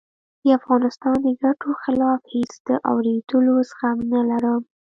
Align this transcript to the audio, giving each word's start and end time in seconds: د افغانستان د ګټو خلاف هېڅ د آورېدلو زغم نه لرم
د 0.43 0.45
افغانستان 0.59 1.15
د 1.25 1.27
ګټو 1.43 1.71
خلاف 1.83 2.19
هېڅ 2.35 2.51
د 2.67 2.69
آورېدلو 2.91 3.55
زغم 3.69 3.97
نه 4.13 4.21
لرم 4.29 4.61